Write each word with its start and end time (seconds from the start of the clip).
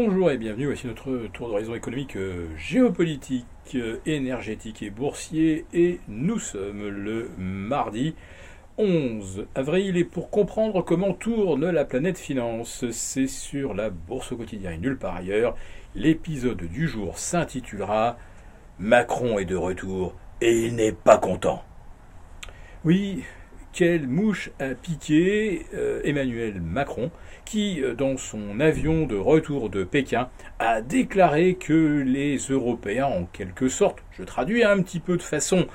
Bonjour 0.00 0.30
et 0.30 0.38
bienvenue, 0.38 0.66
voici 0.66 0.86
notre 0.86 1.26
tour 1.32 1.48
d'horizon 1.48 1.74
économique, 1.74 2.14
euh, 2.14 2.46
géopolitique, 2.56 3.44
euh, 3.74 3.96
énergétique 4.06 4.80
et 4.80 4.90
boursier 4.90 5.66
et 5.74 5.98
nous 6.06 6.38
sommes 6.38 6.86
le 6.86 7.32
mardi 7.36 8.14
11 8.76 9.46
avril 9.56 9.96
et 9.96 10.04
pour 10.04 10.30
comprendre 10.30 10.82
comment 10.82 11.14
tourne 11.14 11.68
la 11.68 11.84
planète 11.84 12.16
finance, 12.16 12.88
c'est 12.92 13.26
sur 13.26 13.74
la 13.74 13.90
bourse 13.90 14.30
au 14.30 14.36
quotidien 14.36 14.70
et 14.70 14.78
nulle 14.78 14.98
part 14.98 15.16
ailleurs. 15.16 15.56
L'épisode 15.96 16.62
du 16.62 16.86
jour 16.86 17.18
s'intitulera 17.18 18.18
Macron 18.78 19.40
est 19.40 19.46
de 19.46 19.56
retour 19.56 20.14
et 20.40 20.66
il 20.66 20.76
n'est 20.76 20.92
pas 20.92 21.18
content. 21.18 21.64
Oui, 22.84 23.24
quelle 23.72 24.08
mouche 24.08 24.50
a 24.58 24.74
piqué 24.74 25.66
euh, 25.74 26.00
Emmanuel 26.04 26.60
Macron 26.60 27.10
qui, 27.44 27.82
euh, 27.82 27.94
dans 27.94 28.16
son 28.16 28.60
avion 28.60 29.06
de 29.06 29.16
retour 29.16 29.70
de 29.70 29.84
Pékin, 29.84 30.28
a 30.58 30.80
déclaré 30.80 31.54
que 31.54 32.02
les 32.02 32.36
Européens, 32.36 33.06
en 33.06 33.24
quelque 33.24 33.68
sorte, 33.68 33.98
je 34.10 34.22
traduis 34.22 34.64
un 34.64 34.82
petit 34.82 35.00
peu 35.00 35.16
de 35.16 35.22
façon 35.22 35.66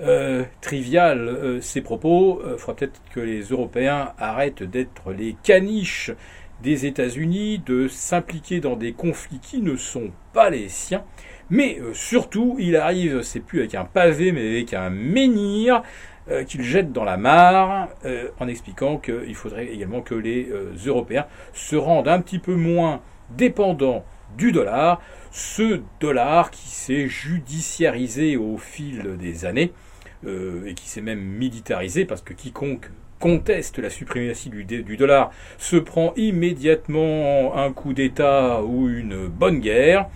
euh, 0.00 0.44
triviale 0.60 1.58
ces 1.60 1.80
propos, 1.80 2.42
il 2.44 2.58
faudra 2.58 2.76
peut-être 2.76 3.00
que 3.12 3.20
les 3.20 3.42
Européens 3.42 4.12
arrêtent 4.18 4.62
d'être 4.62 5.12
les 5.12 5.36
caniches 5.42 6.12
des 6.62 6.86
États-Unis, 6.86 7.62
de 7.64 7.86
s'impliquer 7.88 8.60
dans 8.60 8.76
des 8.76 8.92
conflits 8.92 9.40
qui 9.40 9.60
ne 9.60 9.76
sont 9.76 10.10
pas 10.32 10.50
les 10.50 10.68
siens, 10.68 11.04
mais 11.50 11.80
surtout, 11.92 12.56
il 12.58 12.76
arrive, 12.76 13.22
c'est 13.22 13.40
plus 13.40 13.60
avec 13.60 13.74
un 13.74 13.84
pavé, 13.84 14.32
mais 14.32 14.46
avec 14.48 14.74
un 14.74 14.90
menhir, 14.90 15.82
euh, 16.28 16.42
qu'il 16.42 16.62
jette 16.62 16.92
dans 16.92 17.04
la 17.04 17.16
mare 17.16 17.88
euh, 18.04 18.30
en 18.40 18.48
expliquant 18.48 18.98
qu'il 18.98 19.34
faudrait 19.36 19.68
également 19.68 20.00
que 20.00 20.14
les 20.16 20.48
euh, 20.50 20.74
Européens 20.84 21.24
se 21.52 21.76
rendent 21.76 22.08
un 22.08 22.20
petit 22.20 22.40
peu 22.40 22.56
moins 22.56 23.00
dépendants 23.30 24.04
du 24.36 24.50
dollar, 24.50 25.00
ce 25.30 25.80
dollar 26.00 26.50
qui 26.50 26.68
s'est 26.68 27.06
judiciarisé 27.06 28.36
au 28.36 28.56
fil 28.56 29.16
des 29.16 29.44
années 29.44 29.72
et 30.26 30.74
qui 30.74 30.88
s'est 30.88 31.00
même 31.00 31.20
militarisé 31.20 32.04
parce 32.04 32.22
que 32.22 32.32
quiconque 32.32 32.90
conteste 33.20 33.78
la 33.78 33.90
suprématie 33.90 34.50
du, 34.50 34.64
du, 34.64 34.96
dollar 34.96 35.30
se 35.58 35.76
prend 35.76 36.12
immédiatement 36.16 37.56
un 37.56 37.72
coup 37.72 37.92
d'État 37.92 38.62
ou 38.62 38.88
une 38.88 39.28
bonne 39.28 39.60
guerre. 39.60 40.08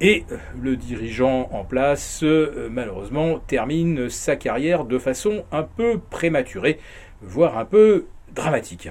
Et 0.00 0.24
le 0.60 0.76
dirigeant 0.76 1.48
en 1.52 1.64
place, 1.64 2.22
euh, 2.24 2.68
malheureusement, 2.70 3.38
termine 3.38 4.10
sa 4.10 4.36
carrière 4.36 4.84
de 4.84 4.98
façon 4.98 5.44
un 5.52 5.62
peu 5.62 6.00
prématurée, 6.10 6.78
voire 7.22 7.58
un 7.58 7.64
peu 7.64 8.06
dramatique. 8.34 8.90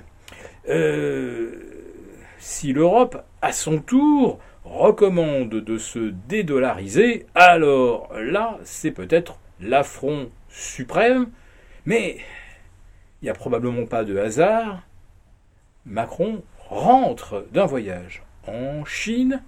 Euh, 0.70 1.52
si 2.40 2.72
l'Europe, 2.72 3.22
à 3.42 3.52
son 3.52 3.80
tour, 3.80 4.40
recommande 4.64 5.50
de 5.50 5.78
se 5.78 6.14
dédollariser, 6.28 7.26
alors 7.36 8.10
là, 8.18 8.58
c'est 8.64 8.92
peut-être 8.92 9.40
l'affront 9.60 10.30
suprême, 10.50 11.30
mais 11.86 12.18
il 13.22 13.26
n'y 13.26 13.30
a 13.30 13.34
probablement 13.34 13.86
pas 13.86 14.06
de 14.06 14.18
hasard. 14.18 14.84
Macron 15.86 16.44
rentre 16.70 17.46
d'un 17.52 17.66
voyage 17.66 18.24
en 18.48 18.86
Chine 18.86 19.42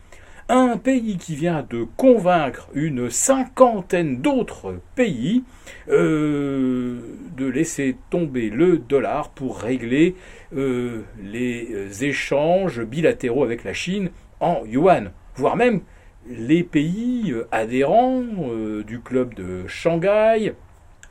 un 0.49 0.77
pays 0.77 1.17
qui 1.17 1.35
vient 1.35 1.65
de 1.69 1.85
convaincre 1.97 2.69
une 2.73 3.09
cinquantaine 3.09 4.21
d'autres 4.21 4.79
pays 4.95 5.43
euh, 5.89 6.99
de 7.35 7.45
laisser 7.45 7.97
tomber 8.09 8.49
le 8.49 8.77
dollar 8.77 9.29
pour 9.29 9.57
régler 9.57 10.15
euh, 10.55 11.01
les 11.23 12.05
échanges 12.05 12.81
bilatéraux 12.81 13.43
avec 13.43 13.63
la 13.63 13.73
Chine 13.73 14.11
en 14.39 14.63
yuan, 14.65 15.11
voire 15.35 15.55
même 15.55 15.81
les 16.27 16.63
pays 16.63 17.33
adhérents 17.51 18.23
euh, 18.49 18.83
du 18.83 18.99
club 18.99 19.33
de 19.33 19.65
Shanghai, 19.67 20.53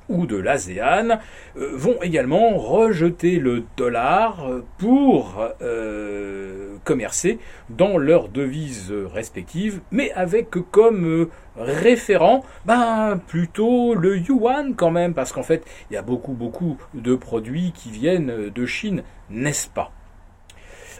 ou 0.08 0.26
de 0.26 0.36
l'ASEAN 0.36 1.18
euh, 1.56 1.70
vont 1.74 2.00
également 2.02 2.56
rejeter 2.56 3.38
le 3.38 3.64
dollar 3.76 4.46
pour 4.78 5.46
euh, 5.62 6.76
commercer 6.84 7.38
dans 7.70 7.96
leurs 7.96 8.28
devises 8.28 8.92
respectives, 8.92 9.80
mais 9.90 10.12
avec 10.12 10.50
comme 10.70 11.06
euh, 11.06 11.30
référent 11.56 12.44
ben, 12.66 13.20
plutôt 13.26 13.94
le 13.94 14.18
yuan 14.18 14.74
quand 14.74 14.90
même, 14.90 15.14
parce 15.14 15.32
qu'en 15.32 15.42
fait 15.42 15.64
il 15.90 15.94
y 15.94 15.96
a 15.96 16.02
beaucoup 16.02 16.32
beaucoup 16.32 16.76
de 16.94 17.14
produits 17.14 17.72
qui 17.72 17.90
viennent 17.90 18.50
de 18.50 18.66
Chine, 18.66 19.02
n'est-ce 19.30 19.68
pas? 19.68 19.90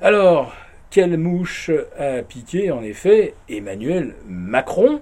Alors, 0.00 0.52
quelle 0.94 1.18
mouche 1.18 1.72
a 1.98 2.22
piqué 2.22 2.70
en 2.70 2.80
effet 2.84 3.34
Emmanuel 3.48 4.14
Macron, 4.28 5.00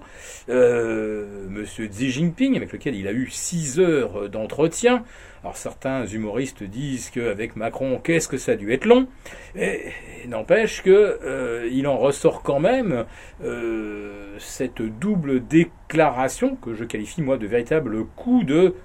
euh, 0.48 1.46
Monsieur 1.50 1.86
Xi 1.86 2.10
Jinping, 2.10 2.56
avec 2.56 2.72
lequel 2.72 2.94
il 2.94 3.06
a 3.06 3.12
eu 3.12 3.28
six 3.28 3.78
heures 3.78 4.30
d'entretien. 4.30 5.04
Alors 5.42 5.58
certains 5.58 6.06
humoristes 6.06 6.62
disent 6.62 7.10
qu'avec 7.10 7.56
Macron, 7.56 8.00
qu'est-ce 8.02 8.26
que 8.26 8.38
ça 8.38 8.52
a 8.52 8.54
dû 8.54 8.72
être 8.72 8.86
long 8.86 9.06
Et, 9.54 9.90
n'empêche 10.28 10.82
que 10.82 11.18
euh, 11.22 11.86
en 11.86 11.98
ressort 11.98 12.42
quand 12.42 12.60
même 12.60 13.04
euh, 13.44 14.34
cette 14.38 14.80
double 14.80 15.46
déclaration 15.46 16.56
que 16.56 16.72
je 16.72 16.84
qualifie 16.84 17.20
moi 17.20 17.36
de 17.36 17.46
véritable 17.46 18.06
coup 18.16 18.44
de 18.44 18.76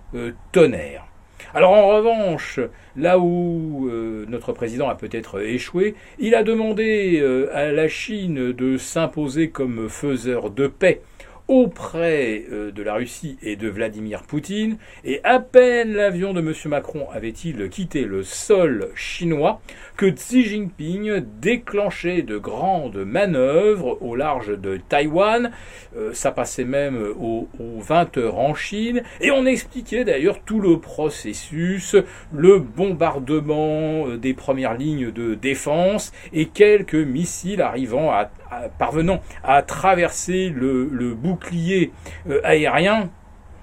tonnerre. 0.52 1.07
Alors 1.54 1.72
en 1.72 1.88
revanche, 1.88 2.60
là 2.96 3.20
où 3.20 3.88
euh, 3.90 4.26
notre 4.28 4.52
président 4.54 4.90
a 4.90 4.96
peut-être 4.96 5.42
échoué, 5.42 5.96
il 6.20 6.36
a 6.36 6.44
demandé 6.44 7.20
euh, 7.22 7.50
à 7.54 7.72
la 7.72 7.88
Chine 7.88 8.52
de 8.52 8.78
s'imposer 8.78 9.50
comme 9.50 9.90
faiseur 9.90 10.50
de 10.50 10.68
paix 10.68 11.02
auprès 11.48 12.44
euh, 12.52 12.72
de 12.72 12.84
la 12.84 12.96
Russie 12.96 13.38
et 13.42 13.56
de 13.56 13.70
Vladimir 13.70 14.24
Poutine, 14.24 14.78
et 15.04 15.22
à 15.24 15.40
peine 15.40 15.94
l'avion 15.94 16.34
de 16.34 16.40
M. 16.40 16.54
Macron 16.66 17.08
avait-il 17.12 17.70
quitté 17.70 18.04
le 18.04 18.24
sol 18.24 18.90
chinois 18.96 19.62
que 19.96 20.06
Xi 20.06 20.44
Jinping 20.44 21.24
déclenchait 21.42 22.22
de 22.22 22.38
grandes 22.38 22.98
manœuvres 22.98 23.98
au 24.02 24.16
large 24.16 24.58
de 24.58 24.78
Taïwan. 24.78 25.52
Euh, 25.96 26.14
ça 26.14 26.32
passait 26.32 26.66
même 26.66 26.98
aux, 27.20 27.48
20 27.60 28.18
heures 28.18 28.40
en 28.40 28.54
Chine, 28.54 29.04
et 29.22 29.32
on 29.32 29.46
expliquait 29.46 30.04
d'ailleurs 30.04 30.40
tout 30.46 30.60
le 30.60 30.80
processus, 30.80 31.96
le 32.34 32.60
bombardement 32.60 34.08
euh, 34.08 34.18
des 34.18 34.34
premières 34.34 34.76
lignes 34.76 35.12
de 35.12 35.34
défense 35.34 36.12
et 36.34 36.46
quelques 36.46 36.96
missiles 36.96 37.62
arrivant 37.62 38.12
à, 38.12 38.30
parvenant 38.78 39.22
à 39.44 39.62
traverser 39.62 40.50
le, 40.50 40.90
le 40.92 41.14
bouc 41.14 41.38
bouclier 41.38 41.92
euh, 42.30 42.40
aérien, 42.44 43.10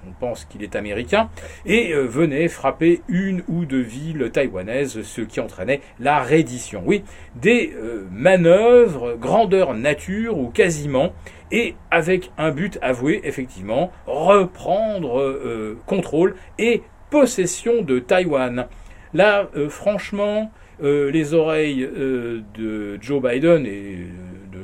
on 0.06 0.12
pense 0.20 0.44
qu'il 0.44 0.62
est 0.62 0.76
américain, 0.76 1.30
et 1.66 1.92
euh, 1.92 2.02
venait 2.02 2.48
frapper 2.48 3.02
une 3.08 3.42
ou 3.48 3.64
deux 3.64 3.80
villes 3.80 4.30
taïwanaises, 4.32 5.02
ce 5.02 5.22
qui 5.22 5.40
entraînait 5.40 5.80
la 5.98 6.22
reddition. 6.22 6.82
Oui, 6.86 7.02
des 7.34 7.72
euh, 7.74 8.06
manœuvres 8.12 9.16
grandeur 9.16 9.74
nature 9.74 10.38
ou 10.38 10.50
quasiment, 10.50 11.12
et 11.50 11.74
avec 11.90 12.30
un 12.38 12.50
but 12.50 12.78
avoué, 12.82 13.20
effectivement, 13.24 13.92
reprendre 14.06 15.76
contrôle 15.86 16.34
et 16.58 16.82
possession 17.10 17.82
de 17.82 18.00
Taïwan. 18.00 18.66
Là, 19.12 19.48
franchement, 19.68 20.50
les 20.82 21.32
oreilles 21.32 21.86
de 21.86 22.98
Joe 23.00 23.22
Biden 23.22 23.66
et 23.66 24.08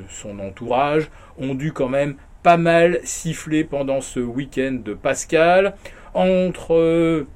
son 0.09 0.39
entourage 0.39 1.11
ont 1.39 1.55
dû 1.55 1.73
quand 1.73 1.89
même 1.89 2.17
pas 2.43 2.57
mal 2.57 3.01
sifflé 3.05 3.65
pendant 3.65 4.01
ce 4.01 4.21
week-end 4.21 4.79
de 4.85 4.95
Pascal. 4.95 5.75
Entre 6.15 6.75
euh, 6.75 7.27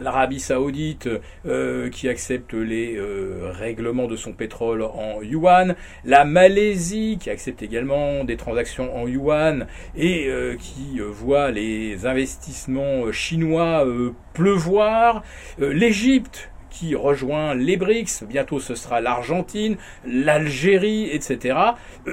l'Arabie 0.00 0.38
saoudite 0.38 1.08
euh, 1.46 1.88
qui 1.88 2.08
accepte 2.08 2.52
les 2.52 2.96
euh, 2.96 3.50
règlements 3.52 4.06
de 4.06 4.16
son 4.16 4.32
pétrole 4.32 4.82
en 4.82 5.22
yuan, 5.22 5.74
la 6.04 6.24
Malaisie 6.24 7.18
qui 7.18 7.30
accepte 7.30 7.62
également 7.62 8.24
des 8.24 8.36
transactions 8.36 8.94
en 8.96 9.08
yuan 9.08 9.66
et 9.96 10.30
qui 10.58 11.00
voit 11.00 11.50
les 11.50 12.06
investissements 12.06 13.10
chinois 13.12 13.86
pleuvoir, 14.32 15.22
l'Égypte 15.58 16.50
qui 16.74 16.94
rejoint 16.96 17.54
les 17.54 17.76
BRICS, 17.76 18.24
bientôt 18.28 18.58
ce 18.58 18.74
sera 18.74 19.00
l'Argentine, 19.00 19.76
l'Algérie, 20.04 21.08
etc. 21.10 21.56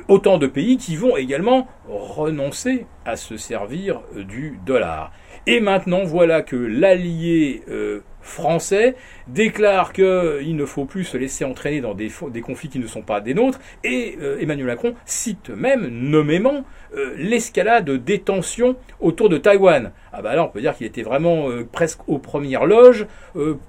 Autant 0.07 0.37
de 0.37 0.47
pays 0.47 0.77
qui 0.77 0.95
vont 0.95 1.17
également 1.17 1.67
renoncer 1.89 2.85
à 3.03 3.15
se 3.15 3.37
servir 3.37 4.01
du 4.15 4.59
dollar. 4.65 5.11
Et 5.47 5.59
maintenant, 5.59 6.03
voilà 6.03 6.43
que 6.43 6.55
l'allié 6.55 7.63
euh, 7.67 8.01
français 8.21 8.95
déclare 9.27 9.93
qu'il 9.93 10.55
ne 10.55 10.65
faut 10.65 10.85
plus 10.85 11.03
se 11.03 11.17
laisser 11.17 11.45
entraîner 11.45 11.81
dans 11.81 11.93
des, 11.93 12.09
conflits 12.41 12.69
qui 12.69 12.79
ne 12.79 12.87
sont 12.87 13.01
pas 13.01 13.21
des 13.21 13.33
nôtres, 13.33 13.59
et 13.83 14.17
euh, 14.21 14.39
Emmanuel 14.39 14.67
Macron 14.67 14.95
cite 15.05 15.49
même 15.49 15.87
nommément 15.87 16.63
euh, 16.95 17.13
l'escalade 17.17 17.89
des 17.89 18.19
tensions 18.19 18.75
autour 18.99 19.29
de 19.29 19.37
Taïwan. 19.37 19.91
Ah 20.13 20.21
bah 20.21 20.35
là, 20.35 20.43
on 20.43 20.49
peut 20.49 20.61
dire 20.61 20.75
qu'il 20.75 20.87
était 20.87 21.03
vraiment 21.03 21.47
presque 21.71 22.07
aux 22.07 22.19
premières 22.19 22.65
loges 22.65 23.07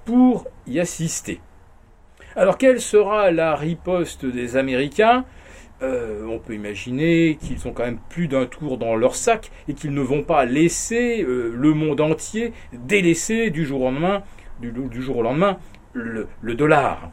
pour 0.04 0.46
y 0.66 0.81
assister. 0.81 1.40
Alors, 2.34 2.56
quelle 2.56 2.81
sera 2.81 3.31
la 3.31 3.54
riposte 3.54 4.25
des 4.25 4.56
Américains? 4.56 5.25
Euh, 5.82 6.25
on 6.26 6.38
peut 6.38 6.54
imaginer 6.54 7.38
qu'ils 7.40 7.66
ont 7.66 7.72
quand 7.72 7.84
même 7.84 7.99
plus 8.08 8.28
d'un 8.28 8.46
tour 8.46 8.78
dans 8.78 8.94
leur 8.94 9.16
sac 9.16 9.50
et 9.69 9.75
qu'ils 9.75 9.93
ne 9.93 10.00
vont 10.00 10.22
pas 10.22 10.44
laisser 10.44 11.22
euh, 11.22 11.52
le 11.56 11.75
monde 11.75 12.00
entier 12.00 12.52
délaisser 12.72 13.50
du 13.50 13.66
jour 13.66 13.81
au 13.82 13.84
lendemain, 13.87 14.22
du, 14.70 15.03
jour 15.03 15.19
au 15.19 15.23
lendemain 15.23 15.59
le, 15.93 16.29
dollar. 16.55 17.11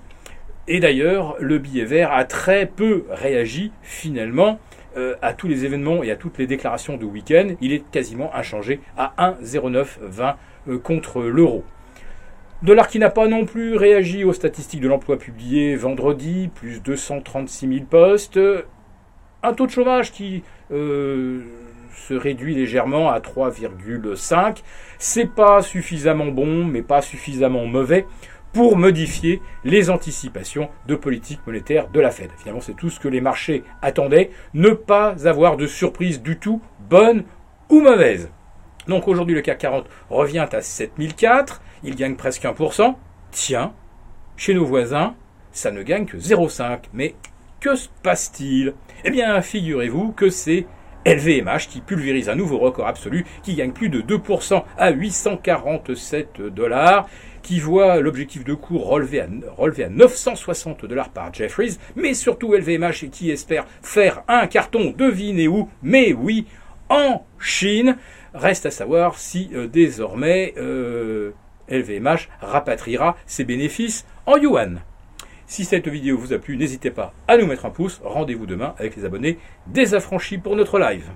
Et 0.67 0.79
d'ailleurs, 0.79 1.35
le 1.39 1.57
billet 1.57 1.85
vert 1.85 2.11
a 2.11 2.25
très 2.25 2.65
peu 2.67 3.05
réagi 3.09 3.71
finalement 3.81 4.59
euh, 4.97 5.15
à 5.21 5.33
tous 5.33 5.47
les 5.47 5.65
événements 5.65 6.03
et 6.03 6.11
à 6.11 6.15
toutes 6.15 6.37
les 6.37 6.47
déclarations 6.47 6.97
de 6.97 7.05
week-end. 7.05 7.55
Il 7.61 7.73
est 7.73 7.89
quasiment 7.91 8.33
inchangé 8.35 8.79
à 8.97 9.13
1,0920 9.43 10.35
contre 10.83 11.21
l'euro. 11.21 11.63
Dollar 12.61 12.89
qui 12.89 12.99
n'a 12.99 13.09
pas 13.09 13.27
non 13.27 13.45
plus 13.45 13.75
réagi 13.75 14.25
aux 14.25 14.33
statistiques 14.33 14.81
de 14.81 14.89
l'emploi 14.89 15.17
publiées 15.17 15.75
vendredi, 15.77 16.49
plus 16.53 16.81
236 16.81 17.67
000 17.67 17.85
postes. 17.85 18.39
Un 19.43 19.53
taux 19.53 19.65
de 19.65 19.71
chômage 19.71 20.11
qui 20.11 20.43
euh, 20.71 21.39
se 21.95 22.13
réduit 22.13 22.55
légèrement 22.55 23.09
à 23.09 23.19
3,5. 23.19 24.63
C'est 24.97 25.33
pas 25.33 25.61
suffisamment 25.61 26.27
bon, 26.27 26.65
mais 26.65 26.81
pas 26.81 27.01
suffisamment 27.01 27.65
mauvais 27.65 28.05
pour 28.53 28.77
modifier 28.77 29.41
les 29.63 29.89
anticipations 29.89 30.69
de 30.87 30.95
politique 30.95 31.39
monétaire 31.45 31.89
de 31.89 31.99
la 31.99 32.09
Fed. 32.09 32.31
Finalement, 32.37 32.61
c'est 32.61 32.75
tout 32.75 32.89
ce 32.89 32.99
que 32.99 33.07
les 33.07 33.21
marchés 33.21 33.63
attendaient, 33.81 34.31
ne 34.53 34.71
pas 34.71 35.27
avoir 35.27 35.55
de 35.55 35.67
surprise 35.67 36.21
du 36.21 36.39
tout, 36.39 36.61
bonne 36.89 37.23
ou 37.69 37.81
mauvaise. 37.81 38.31
Donc 38.87 39.07
aujourd'hui, 39.07 39.35
le 39.35 39.41
CAC 39.41 39.59
40 39.59 39.85
revient 40.09 40.47
à 40.51 40.61
7004 40.61 41.61
il 41.83 41.95
gagne 41.95 42.15
presque 42.15 42.43
1%. 42.43 42.95
Tiens, 43.31 43.73
chez 44.35 44.53
nos 44.53 44.65
voisins, 44.65 45.15
ça 45.51 45.71
ne 45.71 45.83
gagne 45.83 46.05
que 46.05 46.17
0,5. 46.17 46.79
Mais 46.93 47.15
que 47.59 47.75
se 47.75 47.89
passe-t-il? 48.03 48.73
Eh 49.03 49.11
bien, 49.11 49.41
figurez-vous 49.41 50.11
que 50.11 50.29
c'est 50.29 50.65
LVMH 51.05 51.67
qui 51.69 51.81
pulvérise 51.81 52.29
un 52.29 52.35
nouveau 52.35 52.57
record 52.57 52.87
absolu, 52.87 53.25
qui 53.43 53.55
gagne 53.55 53.71
plus 53.71 53.89
de 53.89 54.01
2% 54.01 54.63
à 54.77 54.91
847 54.91 56.41
dollars, 56.53 57.07
qui 57.41 57.59
voit 57.59 57.99
l'objectif 57.99 58.43
de 58.43 58.53
cours 58.53 58.87
relevé 58.87 59.21
à, 59.21 59.27
relevé 59.57 59.85
à 59.85 59.89
960 59.89 60.85
dollars 60.85 61.09
par 61.09 61.33
Jeffries, 61.33 61.77
mais 61.95 62.13
surtout 62.13 62.53
LVMH 62.53 63.09
qui 63.11 63.31
espère 63.31 63.65
faire 63.81 64.23
un 64.27 64.47
carton, 64.47 64.93
devinez 64.97 65.47
où 65.47 65.69
Mais 65.81 66.13
oui, 66.13 66.45
en 66.89 67.25
Chine. 67.39 67.97
Reste 68.33 68.65
à 68.65 68.71
savoir 68.71 69.17
si 69.17 69.49
euh, 69.53 69.67
désormais 69.67 70.53
euh, 70.57 71.31
LVMH 71.69 72.29
rapatriera 72.41 73.15
ses 73.25 73.43
bénéfices 73.43 74.05
en 74.25 74.37
yuan. 74.37 74.81
Si 75.49 75.65
cette 75.65 75.87
vidéo 75.87 76.15
vous 76.15 76.31
a 76.31 76.37
plu, 76.37 76.57
n'hésitez 76.57 76.91
pas 76.91 77.11
à 77.27 77.35
nous 77.35 77.47
mettre 77.47 77.65
un 77.65 77.71
pouce. 77.71 78.01
Rendez-vous 78.03 78.45
demain 78.45 78.75
avec 78.77 78.95
les 78.95 79.03
abonnés 79.03 79.39
désaffranchis 79.65 80.37
pour 80.37 80.55
notre 80.55 80.77
live. 80.77 81.09